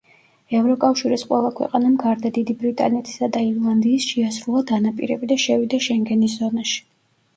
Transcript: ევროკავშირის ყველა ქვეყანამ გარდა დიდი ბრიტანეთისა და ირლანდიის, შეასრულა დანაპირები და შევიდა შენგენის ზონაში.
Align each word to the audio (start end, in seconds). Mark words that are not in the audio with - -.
ევროკავშირის 0.59 1.25
ყველა 1.33 1.51
ქვეყანამ 1.59 1.99
გარდა 2.05 2.31
დიდი 2.37 2.55
ბრიტანეთისა 2.63 3.29
და 3.35 3.43
ირლანდიის, 3.49 4.09
შეასრულა 4.15 4.65
დანაპირები 4.73 5.31
და 5.35 5.39
შევიდა 5.45 5.83
შენგენის 5.91 6.41
ზონაში. 6.43 6.79